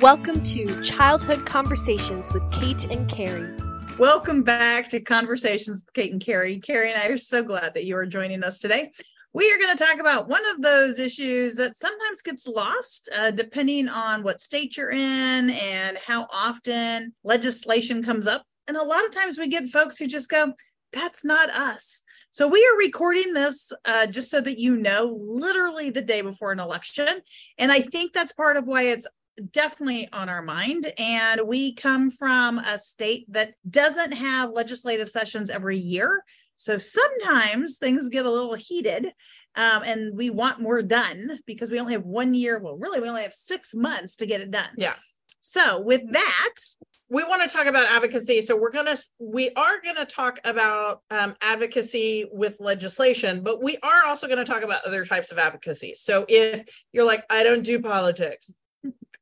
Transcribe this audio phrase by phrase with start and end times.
[0.00, 3.56] Welcome to Childhood Conversations with Kate and Carrie.
[3.98, 6.58] Welcome back to Conversations with Kate and Carrie.
[6.58, 8.92] Carrie and I are so glad that you are joining us today.
[9.32, 13.30] We are going to talk about one of those issues that sometimes gets lost uh,
[13.30, 18.42] depending on what state you're in and how often legislation comes up.
[18.68, 20.52] And a lot of times we get folks who just go,
[20.92, 22.02] that's not us.
[22.30, 26.52] So we are recording this uh, just so that you know, literally the day before
[26.52, 27.22] an election.
[27.56, 29.06] And I think that's part of why it's
[29.50, 30.92] definitely on our mind.
[30.98, 36.22] And we come from a state that doesn't have legislative sessions every year.
[36.56, 39.12] So sometimes things get a little heated
[39.56, 42.58] um, and we want more done because we only have one year.
[42.58, 44.70] Well, really, we only have six months to get it done.
[44.76, 44.94] Yeah.
[45.40, 46.54] So with that,
[47.08, 50.40] we want to talk about advocacy so we're going to we are going to talk
[50.44, 55.30] about um, advocacy with legislation but we are also going to talk about other types
[55.30, 58.52] of advocacy so if you're like i don't do politics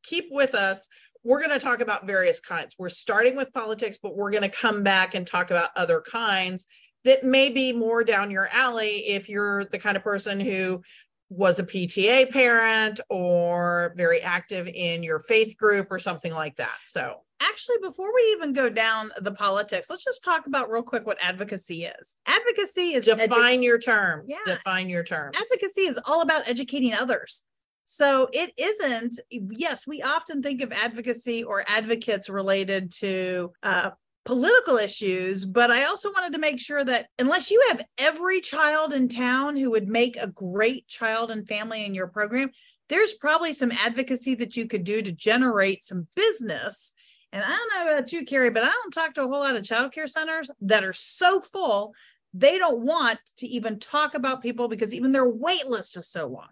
[0.05, 0.87] keep with us.
[1.25, 2.77] We're going to talk about various kinds.
[2.79, 6.67] We're starting with politics, but we're going to come back and talk about other kinds
[7.05, 10.83] that may be more down your alley if you're the kind of person who
[11.31, 16.77] was a PTA parent or very active in your faith group or something like that.
[16.87, 21.07] So, actually, before we even go down the politics, let's just talk about real quick
[21.07, 22.17] what advocacy is.
[22.27, 24.25] Advocacy is define edu- your terms.
[24.29, 24.55] Yeah.
[24.55, 25.37] Define your terms.
[25.37, 27.45] Advocacy is all about educating others.
[27.85, 33.91] So it isn't, yes, we often think of advocacy or advocates related to uh,
[34.25, 38.95] political issues, but I also wanted to make sure that unless you have every child
[38.95, 42.51] in town who would make a great child and family in your program,
[42.89, 46.93] there's probably some advocacy that you could do to generate some business.
[47.33, 49.57] And I don't know about you, Carrie, but I don't talk to a whole lot
[49.57, 51.95] of childcare centers that are so full,
[52.33, 56.27] they don't want to even talk about people because even their wait list is so
[56.27, 56.49] long.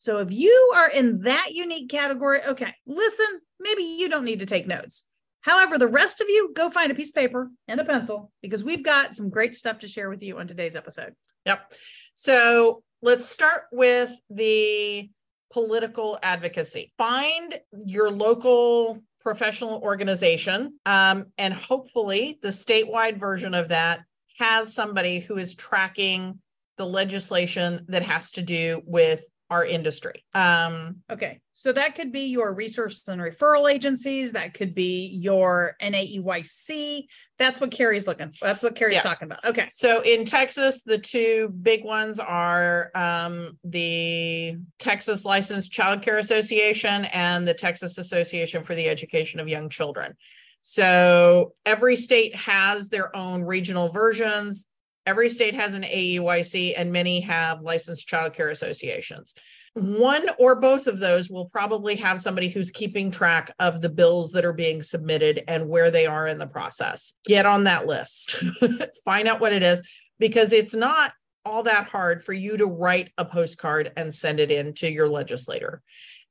[0.00, 3.26] So if you are in that unique category, okay, listen,
[3.60, 5.04] maybe you don't need to take notes.
[5.42, 8.64] However, the rest of you go find a piece of paper and a pencil because
[8.64, 11.12] we've got some great stuff to share with you on today's episode.
[11.44, 11.74] Yep.
[12.14, 15.10] So let's start with the
[15.52, 16.94] political advocacy.
[16.96, 24.00] Find your local professional organization, um, and hopefully the statewide version of that
[24.38, 26.38] has somebody who is tracking
[26.78, 30.24] the legislation that has to do with our industry.
[30.32, 31.40] Um, okay.
[31.52, 34.32] So that could be your resource and referral agencies.
[34.32, 37.06] That could be your NAEYC.
[37.38, 38.32] That's what Carrie's looking.
[38.32, 38.46] for.
[38.46, 39.02] That's what Carrie's yeah.
[39.02, 39.44] talking about.
[39.44, 39.68] Okay.
[39.72, 47.06] So in Texas, the two big ones are um, the Texas Licensed Child Care Association
[47.06, 50.14] and the Texas Association for the Education of Young Children.
[50.62, 54.66] So every state has their own regional versions.
[55.10, 59.34] Every state has an AEYC and many have licensed childcare associations.
[59.74, 64.30] One or both of those will probably have somebody who's keeping track of the bills
[64.30, 67.14] that are being submitted and where they are in the process.
[67.26, 68.36] Get on that list,
[69.04, 69.82] find out what it is,
[70.20, 71.12] because it's not
[71.44, 75.08] all that hard for you to write a postcard and send it in to your
[75.08, 75.82] legislator.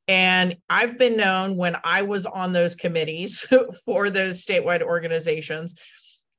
[0.07, 3.45] And I've been known when I was on those committees
[3.85, 5.75] for those statewide organizations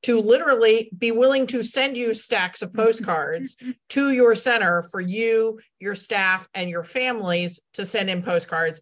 [0.03, 3.57] to literally be willing to send you stacks of postcards
[3.91, 8.81] to your center for you, your staff, and your families to send in postcards.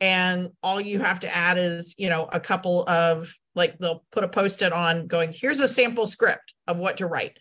[0.00, 4.24] And all you have to add is, you know, a couple of like they'll put
[4.24, 7.38] a post it on going, here's a sample script of what to write.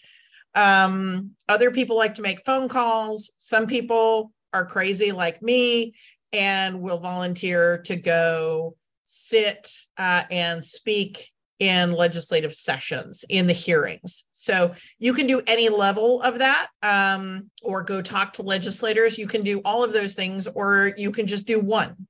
[0.55, 3.31] Um, other people like to make phone calls.
[3.37, 5.93] Some people are crazy like me
[6.33, 14.25] and will volunteer to go sit uh, and speak in legislative sessions in the hearings.
[14.33, 19.17] So you can do any level of that um, or go talk to legislators.
[19.17, 22.07] You can do all of those things or you can just do one.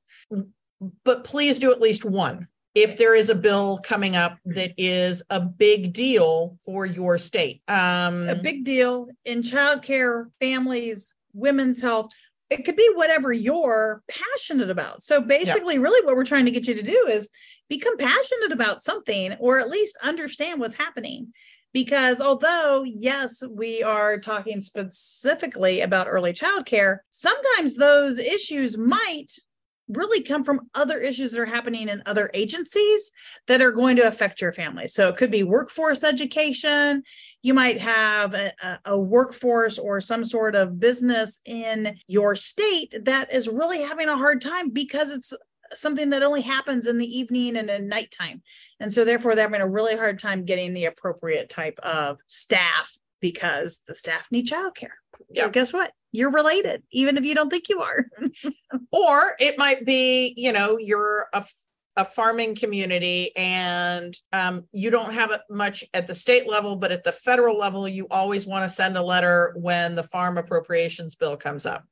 [1.03, 5.23] But please do at least one if there is a bill coming up that is
[5.31, 7.61] a big deal for your state.
[7.67, 12.11] Um, a big deal in childcare families women's health
[12.49, 15.81] it could be whatever you're passionate about so basically yeah.
[15.81, 17.29] really what we're trying to get you to do is
[17.69, 21.33] become passionate about something or at least understand what's happening.
[21.73, 29.31] Because although, yes, we are talking specifically about early childcare, sometimes those issues might
[29.89, 33.11] really come from other issues that are happening in other agencies
[33.47, 34.87] that are going to affect your family.
[34.87, 37.03] So it could be workforce education.
[37.47, 38.51] You might have a,
[38.83, 44.17] a, workforce or some sort of business in your state that is really having a
[44.17, 45.31] hard time because it's
[45.73, 48.41] something that only happens in the evening and at nighttime.
[48.81, 52.97] And so therefore they're having a really hard time getting the appropriate type of staff
[53.21, 54.97] because the staff need childcare.
[55.29, 55.45] Yeah.
[55.45, 55.93] So guess what?
[56.11, 58.07] You're related, even if you don't think you are.
[58.91, 61.45] or it might be, you know, you're a
[61.97, 66.91] a farming community and um, you don't have it much at the state level, but
[66.91, 71.15] at the federal level, you always want to send a letter when the farm appropriations
[71.15, 71.83] bill comes up.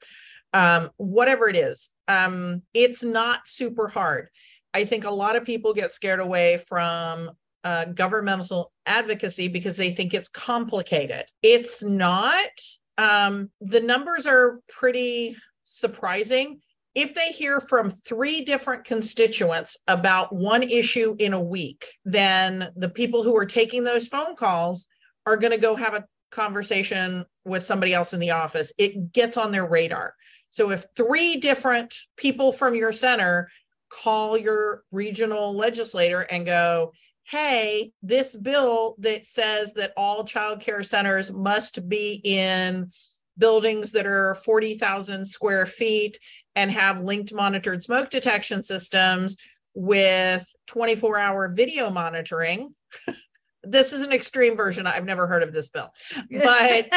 [0.54, 4.30] Um, whatever it is, um, it's not super hard.
[4.76, 7.32] I think a lot of people get scared away from
[7.64, 11.26] uh, governmental advocacy because they think it's complicated.
[11.42, 12.52] It's not.
[13.00, 16.60] Um, the numbers are pretty surprising
[16.96, 22.90] if they hear from three different constituents about one issue in a week, then the
[22.90, 24.88] people who are taking those phone calls
[25.26, 28.72] are going to go have a conversation with somebody else in the office.
[28.78, 30.16] It gets on their radar.
[30.50, 33.50] So if three different people from your center
[33.90, 36.94] call your regional legislator and go,
[37.24, 42.90] hey, this bill that says that all child care centers must be in
[43.38, 46.20] buildings that are 40,000 square feet
[46.56, 49.38] and have linked monitored smoke detection systems
[49.74, 52.74] with 24 hour video monitoring.
[53.64, 54.88] this is an extreme version.
[54.88, 55.92] I've never heard of this bill.
[56.32, 56.88] But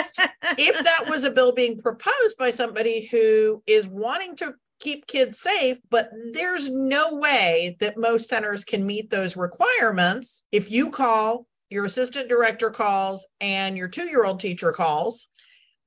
[0.59, 5.41] if that was a bill being proposed by somebody who is wanting to keep kids
[5.41, 10.45] safe, but there's no way that most centers can meet those requirements.
[10.53, 15.29] If you call, your assistant director calls, and your two year old teacher calls,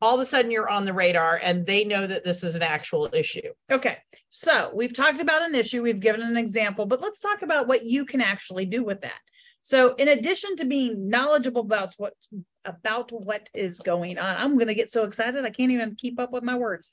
[0.02, 2.64] all of a sudden you're on the radar and they know that this is an
[2.64, 3.52] actual issue.
[3.72, 3.98] Okay.
[4.30, 7.84] So we've talked about an issue, we've given an example, but let's talk about what
[7.84, 9.20] you can actually do with that.
[9.62, 12.14] So in addition to being knowledgeable about what
[12.66, 16.20] about what is going on, I'm going to get so excited I can't even keep
[16.20, 16.92] up with my words.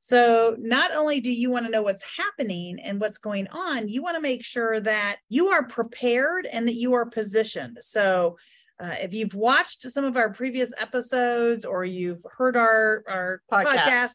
[0.00, 4.02] So not only do you want to know what's happening and what's going on, you
[4.02, 7.78] want to make sure that you are prepared and that you are positioned.
[7.80, 8.36] So
[8.78, 13.76] uh, if you've watched some of our previous episodes or you've heard our, our podcast.
[13.76, 14.14] podcast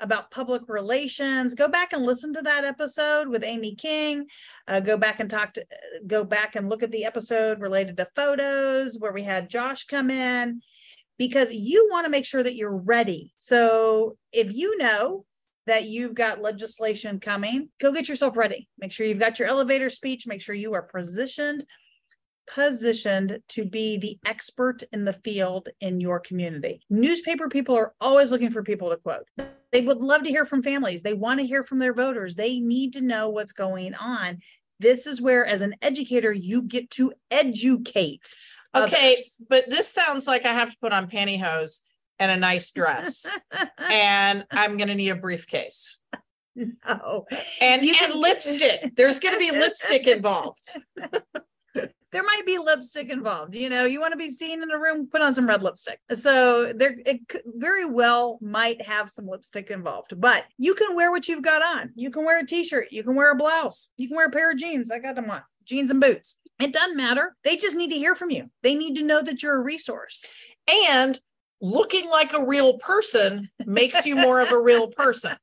[0.00, 4.26] about public relations, go back and listen to that episode with Amy King.
[4.66, 5.64] Uh, go back and talk to,
[6.06, 10.10] go back and look at the episode related to photos where we had Josh come
[10.10, 10.60] in
[11.18, 13.32] because you want to make sure that you're ready.
[13.36, 15.24] So if you know
[15.66, 18.68] that you've got legislation coming, go get yourself ready.
[18.78, 21.64] Make sure you've got your elevator speech, make sure you are positioned
[22.46, 26.80] positioned to be the expert in the field in your community.
[26.90, 29.28] Newspaper people are always looking for people to quote.
[29.70, 31.02] They would love to hear from families.
[31.02, 32.34] They want to hear from their voters.
[32.34, 34.40] They need to know what's going on.
[34.78, 38.34] This is where, as an educator, you get to educate.
[38.74, 39.36] Okay, others.
[39.48, 41.82] but this sounds like I have to put on pantyhose
[42.18, 43.26] and a nice dress,
[43.90, 46.00] and I'm going to need a briefcase.
[46.54, 47.26] No.
[47.60, 48.94] And, you and lipstick.
[48.96, 50.68] There's going to be lipstick involved
[51.74, 53.54] there might be lipstick involved.
[53.54, 55.98] You know, you want to be seen in a room, put on some red lipstick.
[56.12, 61.28] So there, it very well might have some lipstick involved, but you can wear what
[61.28, 61.90] you've got on.
[61.94, 64.50] You can wear a t-shirt, you can wear a blouse, you can wear a pair
[64.50, 64.90] of jeans.
[64.90, 66.38] I got them on jeans and boots.
[66.60, 67.34] It doesn't matter.
[67.44, 68.50] They just need to hear from you.
[68.62, 70.24] They need to know that you're a resource.
[70.90, 71.18] And
[71.60, 75.36] looking like a real person makes you more of a real person.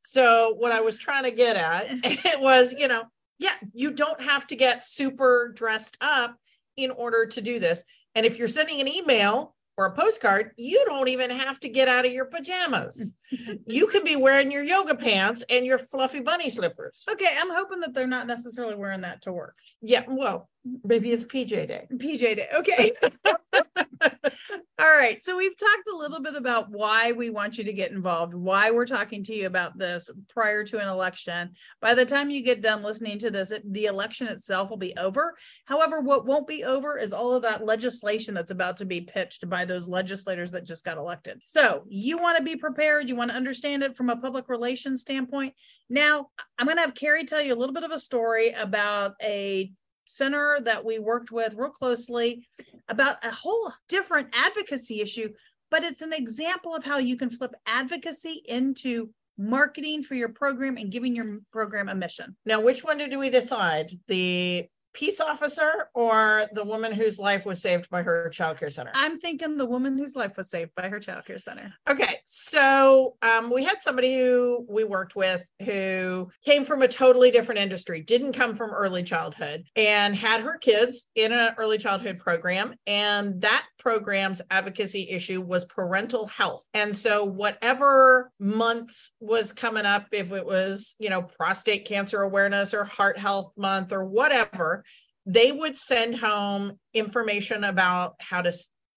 [0.00, 3.04] So what I was trying to get at it was, you know,
[3.38, 6.36] yeah, you don't have to get super dressed up
[6.76, 7.82] in order to do this.
[8.14, 11.86] And if you're sending an email or a postcard, you don't even have to get
[11.86, 13.12] out of your pajamas.
[13.66, 17.04] you could be wearing your yoga pants and your fluffy bunny slippers.
[17.10, 19.56] Okay, I'm hoping that they're not necessarily wearing that to work.
[19.82, 20.48] Yeah, well,
[20.82, 21.86] maybe it's PJ day.
[21.92, 22.48] PJ day.
[22.56, 22.92] Okay.
[24.78, 25.24] All right.
[25.24, 28.70] So we've talked a little bit about why we want you to get involved, why
[28.70, 31.52] we're talking to you about this prior to an election.
[31.80, 34.94] By the time you get done listening to this, it, the election itself will be
[34.98, 35.34] over.
[35.64, 39.48] However, what won't be over is all of that legislation that's about to be pitched
[39.48, 41.40] by those legislators that just got elected.
[41.46, 43.08] So you want to be prepared.
[43.08, 45.54] You want to understand it from a public relations standpoint.
[45.88, 46.28] Now,
[46.58, 49.72] I'm going to have Carrie tell you a little bit of a story about a
[50.04, 52.46] center that we worked with real closely
[52.88, 55.30] about a whole different advocacy issue,
[55.70, 60.76] but it's an example of how you can flip advocacy into marketing for your program
[60.76, 62.36] and giving your program a mission.
[62.46, 63.92] Now, which one did we decide?
[64.08, 68.90] The peace officer or the woman whose life was saved by her childcare center?
[68.94, 71.72] I'm thinking the woman whose life was saved by her childcare center.
[71.88, 72.16] Okay.
[72.24, 77.60] So um, we had somebody who we worked with who came from a totally different
[77.60, 82.74] industry, didn't come from early childhood, and had her kids in an early childhood program.
[82.86, 86.68] And that program's advocacy issue was parental health.
[86.74, 88.90] And so whatever month
[89.20, 93.92] was coming up, if it was, you know, prostate cancer awareness or heart health month
[93.92, 94.82] or whatever,
[95.24, 98.52] they would send home information about how to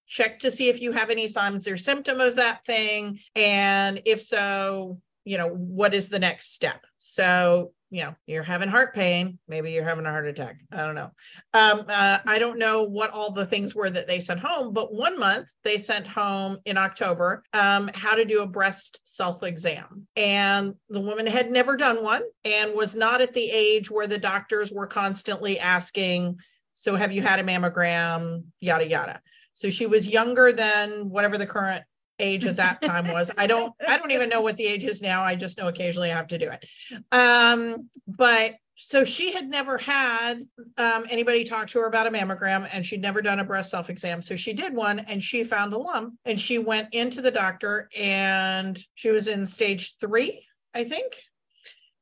[0.07, 4.19] check to see if you have any signs or symptom of that thing and if
[4.19, 9.39] so you know what is the next step so you know you're having heart pain
[9.47, 11.11] maybe you're having a heart attack i don't know.
[11.53, 14.93] Um, uh, i don't know what all the things were that they sent home but
[14.93, 20.07] one month they sent home in october um, how to do a breast self exam
[20.15, 24.17] and the woman had never done one and was not at the age where the
[24.17, 26.37] doctors were constantly asking
[26.79, 28.45] so have you had a mammogram?
[28.61, 29.21] yada yada.
[29.53, 31.83] So she was younger than whatever the current
[32.19, 33.31] age at that time was.
[33.37, 35.23] I don't I don't even know what the age is now.
[35.23, 36.65] I just know occasionally I have to do it.
[37.11, 40.47] Um, but so she had never had
[40.77, 43.89] um, anybody talk to her about a mammogram and she'd never done a breast self
[43.89, 44.21] exam.
[44.21, 47.89] So she did one and she found a lump and she went into the doctor
[47.97, 51.13] and she was in stage three, I think.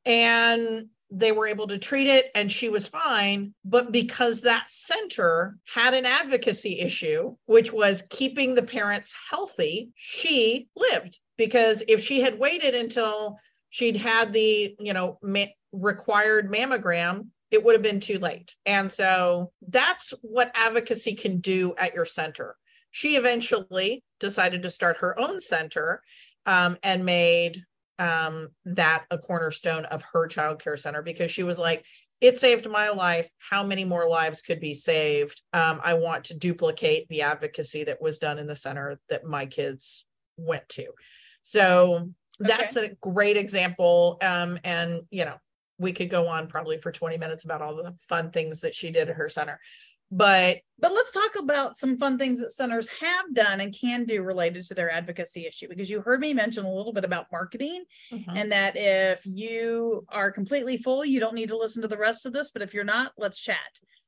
[0.05, 3.53] And they were able to treat it and she was fine.
[3.63, 10.67] But because that center had an advocacy issue, which was keeping the parents healthy, she
[10.75, 11.19] lived.
[11.37, 13.37] Because if she had waited until
[13.69, 18.55] she'd had the, you know, ma- required mammogram, it would have been too late.
[18.65, 22.55] And so that's what advocacy can do at your center.
[22.91, 26.01] She eventually decided to start her own center
[26.45, 27.63] um, and made
[27.99, 31.85] um, that a cornerstone of her child care center because she was like,
[32.19, 33.29] it saved my life.
[33.37, 35.41] How many more lives could be saved?
[35.53, 39.45] Um, I want to duplicate the advocacy that was done in the center that my
[39.45, 40.87] kids went to.
[41.43, 42.87] So that's okay.
[42.87, 44.17] a great example.
[44.21, 45.35] Um, and, you know,
[45.79, 48.89] we could go on probably for 20 minutes about all the fun things that she
[48.91, 49.59] did at her center
[50.11, 54.21] but but let's talk about some fun things that centers have done and can do
[54.21, 57.83] related to their advocacy issue because you heard me mention a little bit about marketing
[58.11, 58.37] mm-hmm.
[58.37, 62.25] and that if you are completely full you don't need to listen to the rest
[62.25, 63.57] of this but if you're not let's chat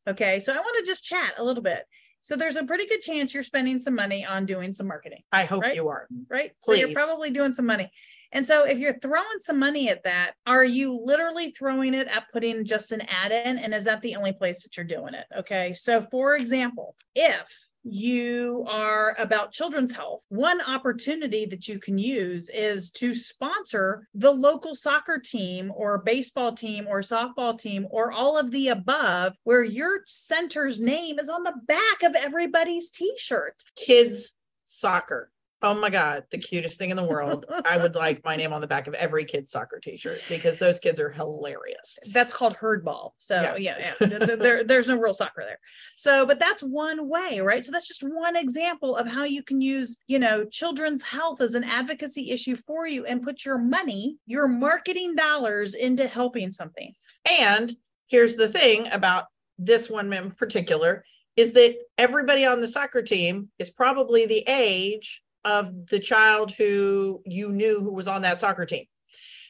[0.07, 1.83] okay so i want to just chat a little bit
[2.21, 5.43] so there's a pretty good chance you're spending some money on doing some marketing i
[5.43, 5.75] hope right?
[5.75, 6.81] you are right Please.
[6.81, 7.91] so you're probably doing some money
[8.31, 12.31] and so if you're throwing some money at that, are you literally throwing it at
[12.31, 13.57] putting just an ad in?
[13.57, 15.25] And is that the only place that you're doing it?
[15.35, 15.73] Okay.
[15.73, 22.49] So for example, if you are about children's health, one opportunity that you can use
[22.49, 28.37] is to sponsor the local soccer team or baseball team or softball team or all
[28.37, 33.55] of the above, where your center's name is on the back of everybody's t shirt.
[33.75, 34.33] Kids
[34.65, 35.31] soccer.
[35.61, 37.45] Oh my God, the cutest thing in the world.
[37.65, 40.79] I would like my name on the back of every kid's soccer t-shirt because those
[40.79, 41.99] kids are hilarious.
[42.13, 43.13] That's called herd ball.
[43.17, 44.17] So yeah, yeah, yeah.
[44.35, 45.59] there, there's no real soccer there.
[45.97, 47.65] So, but that's one way, right?
[47.65, 51.55] So that's just one example of how you can use, you know, children's health as
[51.55, 56.93] an advocacy issue for you and put your money, your marketing dollars into helping something.
[57.29, 57.73] And
[58.07, 59.25] here's the thing about
[59.57, 61.03] this one in particular
[61.35, 67.21] is that everybody on the soccer team is probably the age of the child who
[67.25, 68.85] you knew who was on that soccer team.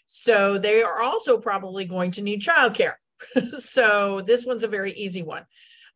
[0.06, 2.96] So they are also probably going to need childcare.
[3.60, 5.46] so this one's a very easy one.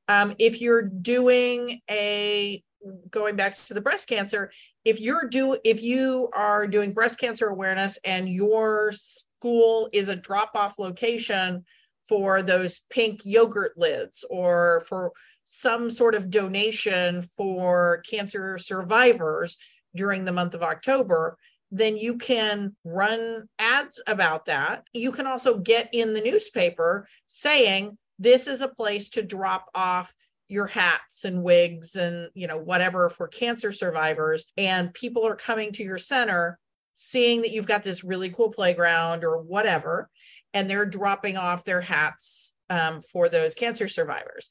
[0.07, 2.63] Um, if you're doing a
[3.09, 4.51] going back to the breast cancer,
[4.83, 10.15] if you're do if you are doing breast cancer awareness and your school is a
[10.15, 11.63] drop off location
[12.07, 15.13] for those pink yogurt lids or for
[15.45, 19.57] some sort of donation for cancer survivors,
[19.95, 21.37] during the month of October,
[21.71, 24.83] then you can run ads about that.
[24.93, 30.13] You can also get in the newspaper saying this is a place to drop off
[30.49, 34.45] your hats and wigs and you know whatever for cancer survivors.
[34.55, 36.59] And people are coming to your center
[36.95, 40.09] seeing that you've got this really cool playground or whatever
[40.53, 44.49] and they're dropping off their hats um, for those cancer survivors.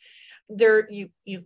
[0.48, 1.44] There you you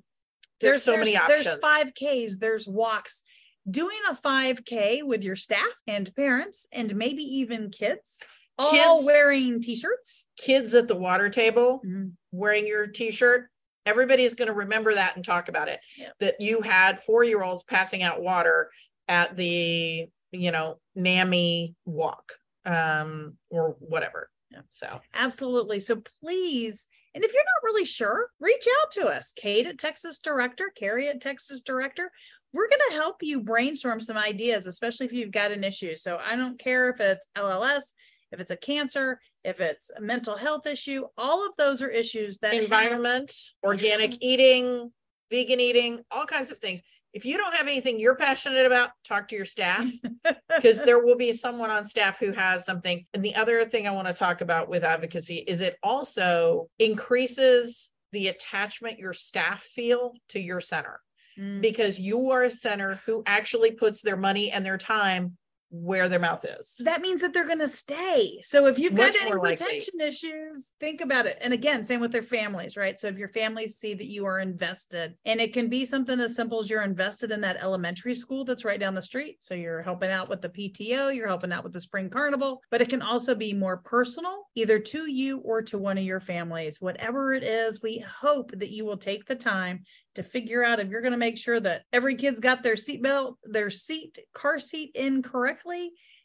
[0.61, 1.45] there's, there's so there's, many options.
[1.45, 3.23] there's 5ks there's walks
[3.69, 8.19] doing a 5K with your staff and parents and maybe even kids,
[8.59, 10.27] all kids, wearing t-shirts.
[10.39, 12.09] Kids at the water table mm-hmm.
[12.33, 13.49] wearing your t-shirt.
[13.85, 15.81] Everybody is going to remember that and talk about it.
[15.97, 16.09] Yeah.
[16.21, 18.71] That you had four-year-olds passing out water
[19.09, 22.33] at the, you know, NAMI walk
[22.65, 24.29] um, or whatever.
[24.51, 24.61] Yeah.
[24.71, 25.81] So absolutely.
[25.81, 30.19] So please and if you're not really sure, reach out to us, Kate at Texas
[30.19, 32.13] Director, Carrie at Texas Director
[32.53, 35.95] we're going to help you brainstorm some ideas, especially if you've got an issue.
[35.97, 37.93] So I don't care if it's LLS,
[38.33, 42.39] if it's a cancer, if it's a mental health issue, all of those are issues
[42.39, 43.31] that environment,
[43.63, 44.91] have- organic eating,
[45.31, 46.81] vegan eating, all kinds of things.
[47.13, 49.87] If you don't have anything you're passionate about, talk to your staff
[50.55, 53.07] because there will be someone on staff who has something.
[53.15, 57.91] And the other thing I want to talk about with advocacy is it also increases
[58.13, 61.01] the attachment your staff feel to your center
[61.39, 61.61] mm.
[61.61, 65.37] because you are a center who actually puts their money and their time
[65.71, 66.81] where their mouth is.
[66.85, 68.41] that means that they're going to stay.
[68.45, 71.39] So if you've got any retention issues, think about it.
[71.41, 72.99] And again, same with their families, right?
[72.99, 76.35] So if your families see that you are invested, and it can be something as
[76.37, 79.39] simple as you're invested in that elementary school that's right down the street.
[79.41, 82.81] So you're helping out with the PTO, you're helping out with the spring carnival, but
[82.81, 86.81] it can also be more personal, either to you or to one of your families.
[86.81, 90.89] Whatever it is, we hope that you will take the time to figure out if
[90.89, 94.91] you're going to make sure that every kid's got their seatbelt, their seat, car seat
[94.95, 95.56] in correctly,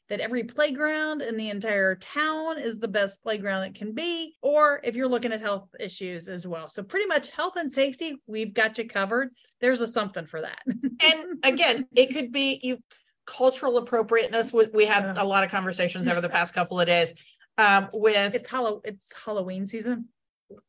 [0.09, 4.81] that every playground in the entire town is the best playground it can be, or
[4.83, 6.67] if you're looking at health issues as well.
[6.67, 9.29] So, pretty much health and safety, we've got you covered.
[9.61, 10.59] There's a something for that.
[10.67, 12.79] and again, it could be you
[13.25, 14.51] cultural appropriateness.
[14.51, 17.13] We, we had a lot of conversations over the past couple of days
[17.57, 20.09] um, with it's hollow, it's Halloween season.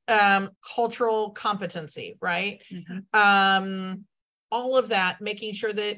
[0.09, 2.63] um, cultural competency, right?
[3.13, 4.05] Um,
[4.51, 5.97] all of that, making sure that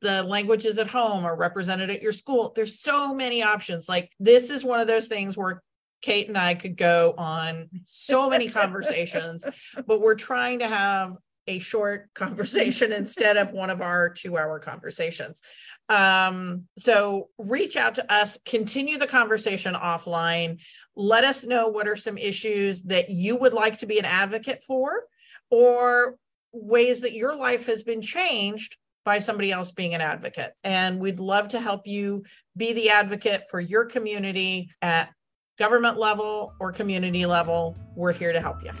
[0.00, 2.52] the languages at home are represented at your school.
[2.54, 3.88] There's so many options.
[3.88, 5.62] Like this is one of those things where
[6.00, 9.44] Kate and I could go on so many conversations,
[9.86, 14.58] but we're trying to have a short conversation instead of one of our two hour
[14.58, 15.42] conversations.
[15.88, 20.60] Um, so reach out to us, continue the conversation offline.
[20.96, 24.62] Let us know what are some issues that you would like to be an advocate
[24.66, 25.04] for,
[25.50, 26.16] or
[26.52, 30.52] ways that your life has been changed by somebody else being an advocate.
[30.64, 32.24] And we'd love to help you
[32.56, 35.10] be the advocate for your community at
[35.58, 37.76] government level or community level.
[37.96, 38.72] We're here to help you.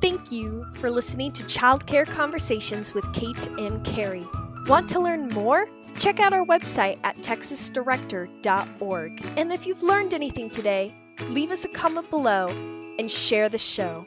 [0.00, 4.26] Thank you for listening to Childcare Conversations with Kate and Carrie.
[4.66, 5.66] Want to learn more?
[5.98, 9.32] Check out our website at texasdirector.org.
[9.36, 10.94] And if you've learned anything today,
[11.28, 12.48] leave us a comment below
[12.98, 14.06] and share the show.